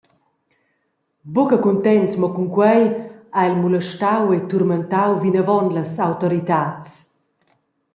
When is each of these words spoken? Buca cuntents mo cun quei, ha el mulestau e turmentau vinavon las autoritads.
Buca 1.33 1.57
cuntents 1.65 2.11
mo 2.21 2.27
cun 2.35 2.47
quei, 2.55 2.83
ha 3.35 3.41
el 3.49 3.55
mulestau 3.61 4.23
e 4.35 4.37
turmentau 4.49 5.11
vinavon 5.23 5.65
las 5.77 5.91
autoritads. 6.07 6.87